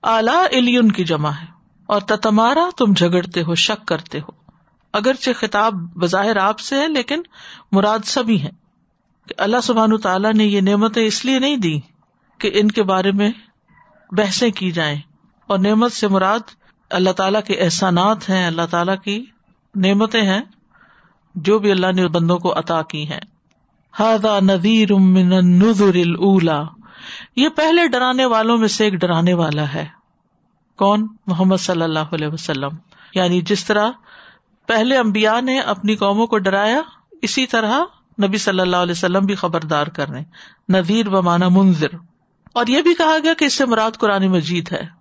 [0.03, 1.47] اعلی کی جمع ہے
[1.87, 4.31] اور تتمارا تم جھگڑتے ہو، شک کرتے ہو۔
[4.93, 7.23] اگرچہ خطاب بظاہر آپ سے ہے، لیکن
[7.73, 8.51] مراد سبھی ہے
[9.29, 11.81] کہ اللہ سبحان تعالیٰ نے یہ نعمتیں اس لیے نہیں دی
[12.39, 13.31] کہ ان کے بارے میں
[14.13, 14.99] بحثیں کی جائیں۔
[15.47, 16.39] اور نعمت سے مراد
[16.91, 19.25] اللہ تعالیٰ کے احسانات ہیں، اللہ تعالیٰ کی
[19.75, 20.41] نعمتیں ہیں،
[21.35, 23.21] جو بھی اللہ نے بندوں کو عطا کی ہیں۔
[24.01, 26.63] ہادا نذیر من النذر الا
[27.37, 29.87] یہ پہلے ڈرانے والوں میں سے ایک ڈرانے والا ہے۔
[30.77, 32.71] کون؟ محمد صلی اللہ علیہ وسلم۔
[33.15, 33.91] یعنی جس طرح
[34.67, 36.81] پہلے امبیا نے اپنی قوموں کو ڈرایا،
[37.23, 37.81] اسی طرح
[38.23, 40.25] نبی صلی اللہ علیہ وسلم بھی خبردار کر رہے
[40.69, 41.89] نذیر و مانا منظر
[42.53, 44.99] اور یہ بھی کہا گیا کہ اس سے مراد قرآن مجید ہے۔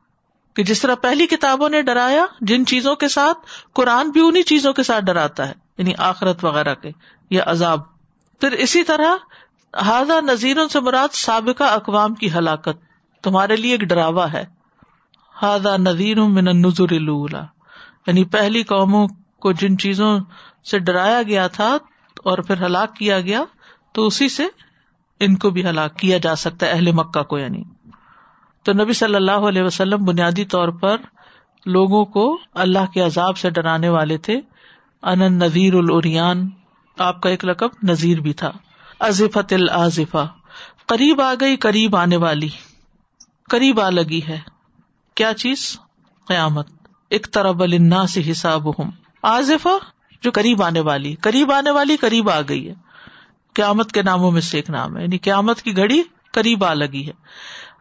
[0.54, 3.38] کہ جس طرح پہلی کتابوں نے ڈرایا، جن چیزوں کے ساتھ
[3.74, 6.92] قرآن بھی انہیں چیزوں کے ساتھ ڈراتا ہے یعنی آخرت وغیرہ کے،
[7.30, 7.80] یا عذاب۔
[8.40, 9.16] پھر اسی طرح
[9.76, 12.82] ہاضا نذیروں سے مراد سابقہ اقوام کی ہلاکت،
[13.24, 14.46] تمہارے لیے ایک ڈراوا ہے۔
[15.42, 19.08] ہاضا نذیر من النظر یعنی پہلی قوموں
[19.40, 20.20] کو جن چیزوں
[20.72, 21.78] سے ڈرایا گیا تھا
[22.24, 23.44] اور پھر ہلاک کیا گیا،
[23.92, 24.44] تو اسی سے
[25.20, 27.64] ان کو بھی ہلاک کیا جا سکتا ہے، اہل مکہ کو یعنی۔
[28.64, 30.98] تو نبی صلی اللہ علیہ وسلم بنیادی طور پر
[31.66, 34.42] لوگوں کو اللہ کے عذاب سے ڈرانے والے تھے۔
[35.04, 36.50] ان نذیر الریان
[36.98, 38.52] آپ کا ایک لقب نذیر بھی تھا۔
[39.00, 40.26] ازفت الزفا
[40.86, 42.50] قریب آ گئی، قریب آنے والی۔
[43.50, 44.40] قریب آ لگی ہے۔
[45.16, 45.80] کیا چیز؟
[46.28, 46.68] قیامت۔
[47.10, 48.92] ایک النا سے حساب ہوں
[49.24, 49.78] آزفا
[50.22, 52.74] جو قریب آنے والی۔ قریب آنے والی قریب آ گئی ہے۔
[53.54, 57.08] قیامت کے ناموں میں سے ایک نام ہے۔ یعنی قیامت کی گھڑی قریب آ لگی
[57.08, 57.14] ہے۔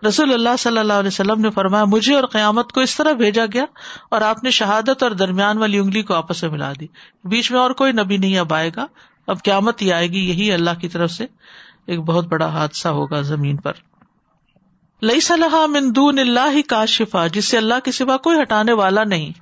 [0.06, 3.44] رسول اللہ صلی اللہ علیہ وسلم نے فرمایا، مجھے اور قیامت کو اس طرح بھیجا
[3.52, 3.64] گیا
[4.10, 6.86] اور آپ نے شہادت اور درمیان والی انگلی کو آپس میں ملا دی۔
[7.24, 8.86] بیچ میں اور کوئی نبی نہیں اب آئے گا۔
[9.26, 11.26] اب قیامت ہی آئے گی، یہی اللہ کی طرف سے
[11.86, 13.72] ایک بہت بڑا حادثہ ہوگا زمین پر۔
[15.02, 19.04] لئی صلاح مندون اللہ ہی کا شفا جس سے اللہ کے سوا کوئی ہٹانے والا
[19.04, 19.32] نہیں۔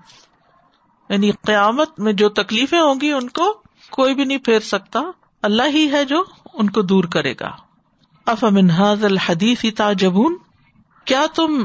[1.08, 5.00] یعنی قیامت میں جو تکلیفیں ہوں گی، ان کو کوئی بھی نہیں پھیر سکتا۔
[5.42, 7.50] اللہ ہی ہے جو ان کو دور کرے گا۔
[8.26, 10.36] اف منہاز الحدیث تاجبون
[11.04, 11.64] کیا تم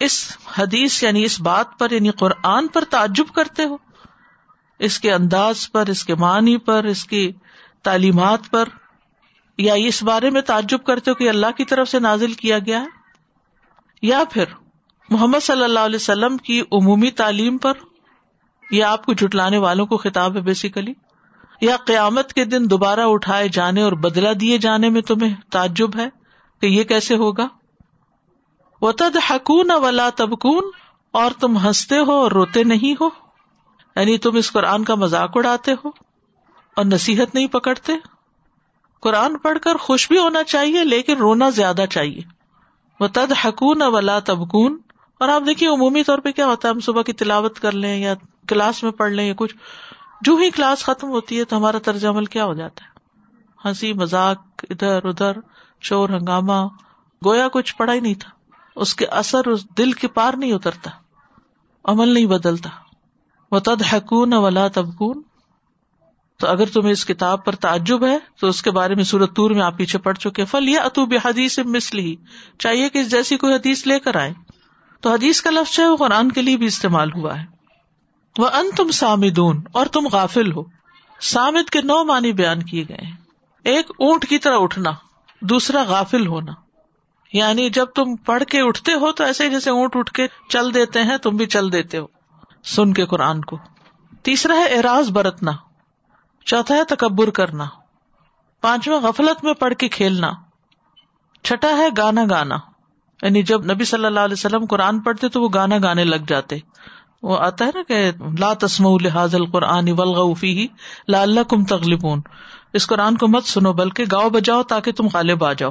[0.00, 3.76] اس حدیث یعنی اس بات پر یعنی قرآن پر تعجب کرتے ہو؟
[4.78, 7.32] اس کے انداز پر، اس کے معنی پر، اس کی
[7.82, 8.68] تعلیمات پر
[9.58, 12.80] یا اس بارے میں تعجب کرتے ہو کہ اللہ کی طرف سے نازل کیا گیا
[12.80, 12.86] ہے؟
[14.02, 14.44] یا پھر
[15.08, 17.72] محمد صلی اللہ علیہ وسلم کی عمومی تعلیم پر
[18.70, 20.92] یہ آپ کو جٹلانے والوں کو خطاب ہے بیسیکلی
[21.60, 26.08] یا قیامت کے دن دوبارہ اٹھائے جانے اور بدلا دیے جانے میں تمہیں تعجب ہے
[26.60, 27.48] کہ یہ کیسے ہوگا؟
[28.80, 30.70] وہ تد حکون ولا تبکون
[31.10, 33.08] اور تم ہنستے ہو اور روتے نہیں ہو؟
[33.96, 36.07] یعنی تم اس قرآن کا مذاق اڑاتے ہو؟
[36.78, 37.92] اور نصیحت نہیں پکڑتے؟
[39.00, 42.20] قرآن پڑھ کر خوش بھی ہونا چاہیے، لیکن رونا زیادہ چاہیے۔
[43.00, 44.78] وہ تد حکون ولا تبکون
[45.20, 47.96] اور آپ دیکھیے، عمومی طور پہ کیا ہوتا ہے؟ ہم صبح کی تلاوت کر لیں
[47.96, 48.14] یا
[48.48, 49.56] کلاس میں پڑھ لیں یا کچھ۔
[50.20, 52.90] جو ہی کلاس ختم ہوتی ہے تو ہمارا طرز عمل کیا ہو جاتا ہے؟
[53.64, 55.32] ہنسی مزاق ادھر ادھر،
[55.80, 56.68] شور، ہنگامہ۔
[57.26, 58.30] گویا کچھ پڑا ہی نہیں تھا۔
[58.76, 60.90] اس کے اثر اس دل کے پار نہیں اترتا۔
[61.84, 62.70] عمل نہیں بدلتا۔
[63.50, 65.22] وہ تد حکون ولا تبکون
[66.38, 69.50] تو اگر تمہیں اس کتاب پر تعجب ہے، تو اس کے بارے میں سورت تور
[69.50, 72.16] میں آپ پیچھے پڑ چکے فل یا اتوب حدیث مسل ہی
[72.58, 74.32] چاہیے کہ جیسی کوئی حدیث لے کر آئے
[75.00, 77.46] تو حدیث کا لفظ ہے وہ قرآن کے لیے بھی استعمال ہوا ہے۔
[78.38, 80.62] وہ ان تم سامدون۔ اور تم غافل ہو۔
[81.20, 83.00] سامد کے نو معنی بیان کیے گئے
[83.64, 84.90] ایک اونٹ کی طرح اٹھنا،
[85.40, 86.52] دوسرا غافل ہونا۔
[87.32, 91.02] یعنی جب تم پڑھ کے اٹھتے ہو تو ایسے جیسے اونٹ اٹھ کے چل دیتے
[91.02, 92.06] ہیں، تم بھی چل دیتے ہو۔
[92.64, 93.58] سن کے قرآن کو۔
[94.22, 95.52] تیسرا ہے اعراض برتنا۔
[96.48, 97.64] چوتھا ہے تکبر کرنا،
[98.60, 100.32] پانچواں غفلت میں پڑھ کے کھیلنا،
[101.44, 102.56] چھٹا ہے گانا گانا۔
[103.22, 106.58] یعنی جب نبی صلی اللہ علیہ وسلم قرآن پڑھتے تو وہ گانا گانے لگ جاتے۔
[107.22, 110.66] وہ آتا ہے نا کہ لا تسم الحاظ القرآن ولغفی
[111.08, 112.20] لا اللہ کم تغلبون۔
[112.72, 115.70] اس قرآن کو مت سنو، بلکہ گاؤ بجاؤ تاکہ تم غالب آ جاؤ۔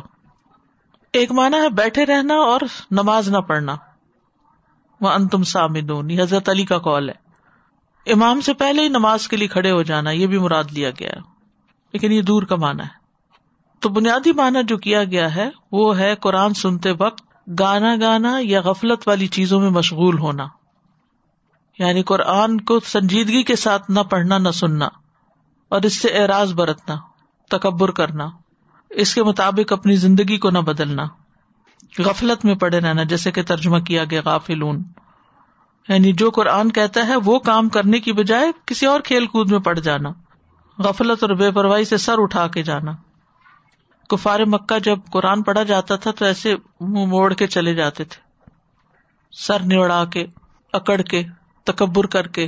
[1.13, 2.62] ایک مانا ہے بیٹھے رہنا اور
[2.92, 3.76] نماز نہ پڑھنا۔
[5.02, 7.27] وہ انتم سامدون۔ یہ حضرت علی کا کال ہے۔
[8.08, 11.10] امام سے پہلے ہی نماز کے لیے کھڑے ہو جانا، یہ بھی مراد لیا گیا
[11.10, 11.20] ہے۔
[11.93, 13.08] لیکن یہ دور کا مانا ہے۔
[13.80, 17.24] تو بنیادی مانا جو کیا گیا ہے، وہ ہے قرآن سنتے وقت
[17.60, 20.48] گانا گانا یا غفلت والی چیزوں میں مشغول ہونا۔
[21.80, 24.88] یعنی قرآن کو سنجیدگی کے ساتھ نہ پڑھنا، نہ سننا۔
[25.70, 26.96] اور اس سے اعراض برتنا،
[27.50, 28.30] تکبر کرنا۔
[28.89, 31.04] اس کے مطابق اپنی زندگی کو نہ بدلنا۔
[32.00, 34.84] غفلت میں پڑے رہنا، جیسے کہ ترجمہ کیا گیا، غافلون۔
[35.89, 39.60] یعنی جو قرآن کہتا ہے وہ کام کرنے کی بجائے کسی اور کھیل کود میں
[39.60, 40.10] پڑ جانا،
[40.78, 42.91] غفلت اور بے پرواہی سے سر اٹھا کے جانا۔
[44.10, 48.21] کفار مکہ جب قرآن پڑھا جاتا تھا تو ایسے منہ موڑ کے چلے جاتے تھے۔
[49.32, 50.26] سر نڑا کے،
[50.73, 51.23] اکڑ کے،
[51.63, 52.47] تکبر کر کے۔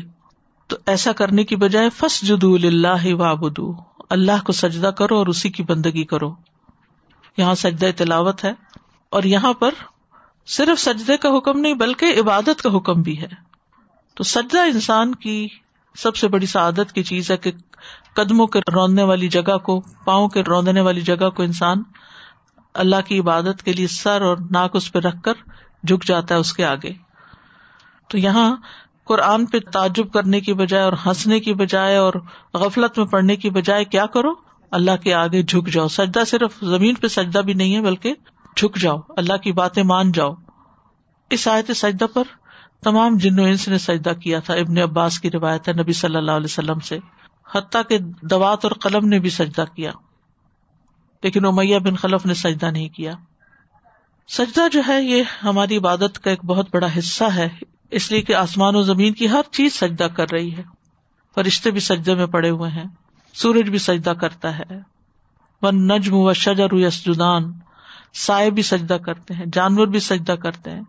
[0.67, 3.73] تو ایسا کرنے کی بجائے فس جدو اللہ وابدو
[4.09, 6.35] اللہ کو سجدہ کرو اور اسی کی بندگی کرو۔
[7.37, 8.51] یہاں سجدہ تلاوت ہے
[9.09, 9.69] اور یہاں پر
[10.49, 13.27] صرف سجدے کا حکم نہیں بلکہ عبادت کا حکم بھی ہے۔
[14.15, 15.47] تو سجدہ انسان کی
[15.97, 17.51] سب سے بڑی سعادت کی چیز ہے کہ
[18.15, 21.83] قدموں کے روندنے والی جگہ کو، پاؤں کے روندنے والی جگہ کو انسان
[22.73, 25.33] اللہ کی عبادت کے لیے سر اور ناک اس پہ رکھ کر
[25.87, 26.93] جھک جاتا ہے اس کے آگے۔
[28.07, 28.55] تو یہاں
[29.03, 32.13] قرآن پہ تعجب کرنے کی بجائے اور ہنسنے کی بجائے اور
[32.53, 34.33] غفلت میں پڑھنے کی بجائے کیا کرو؟
[34.71, 38.13] اللہ کے آگے جھک جاؤ۔ سجدہ صرف زمین پہ سجدہ بھی نہیں ہے بلکہ
[38.59, 40.33] جھک جاؤ، اللہ کی باتیں مان جاؤ۔
[41.29, 42.23] اس آیت سجدہ پر
[42.83, 46.31] تمام جنو انس نے سجدہ کیا تھا۔ ابن عباس کی روایت ہے نبی صلی اللہ
[46.31, 46.99] علیہ وسلم سے۔
[47.55, 49.91] حتیٰ کے دوات اور قلم نے بھی سجدہ کیا۔
[51.23, 53.11] لیکن امیہ بن خلف نے سجدہ نہیں کیا۔
[54.27, 57.49] سجدہ جو ہے، یہ ہماری عبادت کا ایک بہت بڑا حصہ ہے۔
[57.91, 60.63] اس لیے کہ آسمان و زمین کی ہر چیز سجدہ کر رہی ہے۔
[61.35, 62.85] فرشتے بھی سجدے میں پڑے ہوئے ہیں۔
[63.33, 64.79] سورج بھی سجدہ کرتا ہے۔
[65.61, 67.07] ون نجم و شجر یس
[68.13, 70.81] سائے بھی سجدہ کرتے ہیں، جانور بھی سجدہ کرتے ہیں۔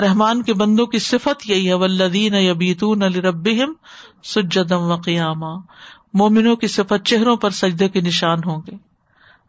[0.00, 3.48] رحمان کے بندوں کی صفت یہی ہے ولدین یبیتون علی رب
[4.24, 5.54] سجدم و قیاما
[6.14, 8.76] مومنوں کی صفت چہروں پر سجدے کے نشان ہوں گے۔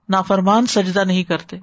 [0.10, 1.58] نافرمان سجدہ نہیں کرتے۔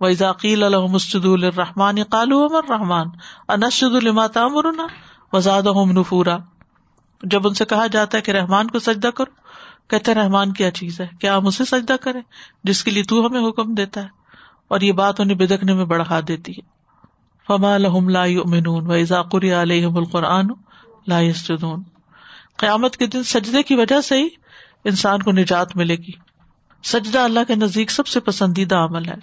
[0.00, 3.06] وہ ذاکیل الحمد الرحمان قالو امر رحمان
[3.48, 4.86] انسد المات مرنا
[5.32, 6.36] وزاد نفورا۔
[7.22, 9.30] جب ان سے کہا جاتا ہے کہ رحمان کو سجدہ کرو،
[9.88, 12.20] کہتے رحمان کیا چیز ہے؟ کیا ہم اسے سجدہ کریں؟
[12.64, 14.25] جس کے لیے تو ہمیں حکم دیتا ہے۔
[14.68, 16.76] اور یہ بات انہیں بدکنے میں بڑھا دیتی ہے۔
[17.46, 19.22] فما لہم لا یؤمنون و اذا
[19.96, 20.46] القرآن
[21.06, 21.82] لا یسجدون
[22.56, 24.28] قیامت کے دن سجدے کی وجہ سے ہی
[24.84, 26.12] انسان کو نجات ملے گی۔
[26.84, 29.14] سجدہ اللہ کے نزدیک سب سے پسندیدہ عمل ہے۔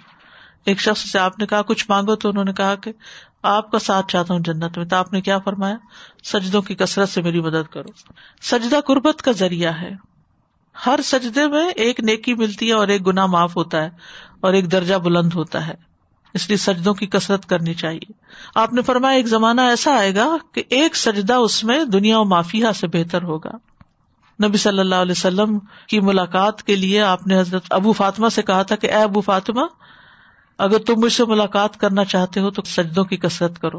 [0.64, 2.92] ایک شخص سے آپ نے کہا کچھ مانگو تو انہوں نے کہا کہ
[3.42, 5.76] آپ کا ساتھ چاہتا ہوں جنت میں۔ تو آپ نے کیا فرمایا؟
[6.24, 7.88] سجدوں کی کثرت سے میری مدد کرو۔
[8.42, 10.13] سجدہ قربت کا ذریعہ ہے۔
[10.86, 13.90] ہر سجدے میں ایک نیکی ملتی ہے اور ایک گنا معاف ہوتا ہے
[14.40, 15.74] اور ایک درجہ بلند ہوتا ہے۔
[16.34, 18.12] اس لیے سجدوں کی کثرت کرنی چاہیے۔
[18.54, 22.24] آپ نے فرمایا ایک زمانہ ایسا آئے گا کہ ایک سجدہ اس میں دنیا و
[22.24, 23.50] مافیا سے بہتر ہوگا۔
[24.44, 25.58] نبی صلی اللہ علیہ وسلم
[25.88, 29.20] کی ملاقات کے لیے آپ نے حضرت ابو فاطمہ سے کہا تھا کہ اے ابو
[29.20, 29.60] فاطمہ،
[30.58, 33.78] اگر تم مجھ سے ملاقات کرنا چاہتے ہو تو سجدوں کی کثرت کرو۔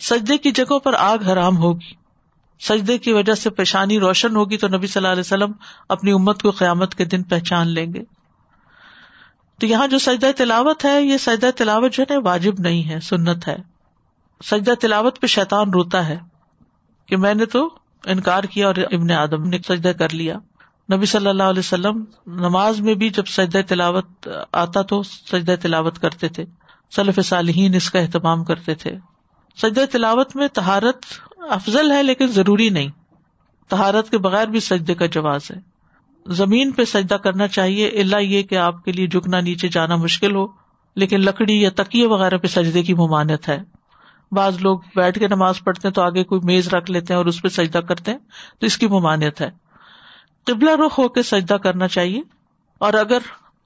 [0.00, 1.99] سجدے کی جگہوں پر آگ حرام ہوگی۔
[2.60, 5.52] سجدے کی وجہ سے پیشانی روشن ہوگی تو نبی صلی اللہ علیہ وسلم
[5.88, 8.02] اپنی امت کو قیامت کے دن پہچان لیں گے۔
[9.60, 13.48] تو یہاں جو سجدہ تلاوت ہے، یہ سجدہ تلاوت جو ہے واجب نہیں ہے، سنت
[13.48, 13.56] ہے۔
[14.44, 16.18] سجدہ تلاوت پہ شیطان روتا ہے
[17.06, 17.70] کہ میں نے تو
[18.04, 20.38] انکار کیا اور ابن آدم نے سجدہ کر لیا۔
[20.92, 25.98] نبی صلی اللہ علیہ وسلم نماز میں بھی جب سجدہ تلاوت آتا تو سجدہ تلاوت
[25.98, 26.44] کرتے تھے۔
[26.96, 28.90] صلف صالحین اس کا اہتمام کرتے تھے۔
[29.56, 30.96] سجدہ تلاوت میں تہارت
[31.48, 32.88] افضل ہے لیکن ضروری نہیں۔
[33.68, 35.60] تہارت کے بغیر بھی سجدے کا جواز ہے۔
[36.26, 40.36] زمین پہ سجدہ کرنا چاہیے اللہ یہ کہ آپ کے لیے جھکنا نیچے جانا مشکل
[40.36, 40.46] ہو،
[40.96, 43.62] لیکن لکڑی یا تکیے وغیرہ پہ سجدے کی ممانت ہے۔
[44.32, 47.26] بعض لوگ بیٹھ کے نماز پڑھتے ہیں تو آگے کوئی میز رکھ لیتے ہیں اور
[47.26, 48.18] اس پہ سجدہ کرتے ہیں،
[48.58, 49.50] تو اس کی ممانعت ہے۔
[50.44, 52.20] قبلہ رخ ہو کے سجدہ کرنا چاہیے۔
[52.78, 53.18] اور اگر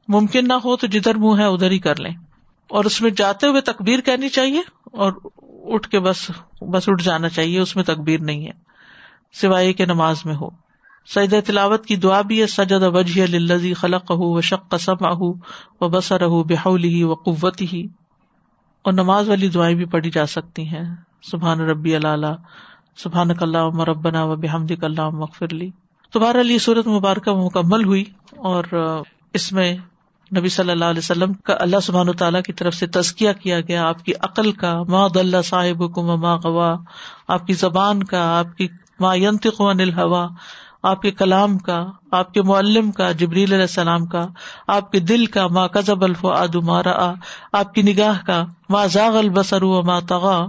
[0.08, 2.14] ممکن نہ ہو تو جدھر منہ ہے ادھر ہی کر لیں۔
[2.68, 5.12] اور اس میں جاتے ہوئے تکبیر کہنی چاہیے اور
[5.64, 8.50] اٹھ کے بس بس اٹھ جانا چاہیے، اس میں تکبیر نہیں ہے۔
[9.32, 10.48] سوائے کے نماز میں ہو۔
[11.14, 15.22] سجد تلاوت کی دعا بھی ہے، سجد وجہ للذی خلق ہُو و شق قسم اہ
[15.80, 17.86] و بسر ہُو بحول ہی و قوت ہی
[18.82, 22.36] اور نماز والی دعائیں بھی پڑھی جا سکتی ہیں۔ سبحان ربی اللہ
[22.96, 25.70] سبحان اللہ مربنا و بحمد اللہ مغفر لی۔
[26.12, 28.64] تمہارا لیے صورت مبارکہ مکمل ہوئی اور
[29.32, 29.76] اس میں
[30.32, 33.86] نبی صلی اللہ علیہ وسلم کا اللہ سبحان تعالیٰ کی طرف سے تزکیہ کیا گیا،
[33.88, 36.74] آپ کی عقل کا ماں اللہ صاحب حکم ماں غوا،
[37.28, 38.68] آپ کی زبان کا، آپ کی
[39.00, 40.26] ماں ینتق عن الحوا
[40.82, 44.26] آپ کے کلام کا، آپ کے معلم کا، جبریل علیہ السلام کا،
[44.66, 47.12] آپ کے دل کا ماں کزب الف ادو مارا
[47.52, 50.46] آپ کی نگاہ کا ماں زاغ البسر ماں تغا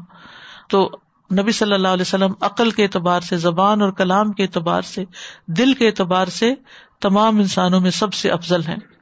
[0.69, 0.89] تو
[1.29, 5.03] نبی صلی اللہ علیہ وسلم عقل کے اعتبار سے، زبان اور کلام کے اعتبار سے،
[5.47, 6.53] دل کے اعتبار سے
[7.01, 8.94] تمام انسانوں میں سب سے افضل ہیں۔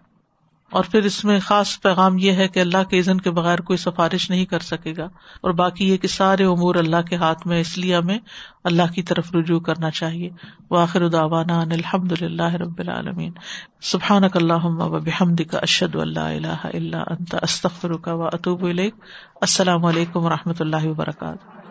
[0.74, 3.78] اور پھر اس میں خاص پیغام یہ ہے کہ اللہ کے عزن کے بغیر کوئی
[3.78, 5.06] سفارش نہیں کر سکے گا
[5.42, 8.18] اور باقی یہ کہ سارے امور اللہ کے ہاتھ میں اس لیے ہمیں
[8.64, 10.30] اللہ کی طرف رجوع کرنا چاہیے۔
[10.70, 13.32] وہ آخر الحمد اللہ رب العالمین۔
[13.82, 14.24] سبحان
[14.82, 20.30] و بحمد کا اشد اللہ اللہ اللہ انت استخر کا و اطوب السلام علیکم و
[20.30, 21.63] رحمۃ اللہ وبرکاتہ۔